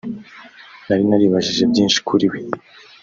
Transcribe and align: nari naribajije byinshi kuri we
nari 0.85 1.03
naribajije 1.09 1.63
byinshi 1.71 1.99
kuri 2.07 2.25
we 2.31 2.39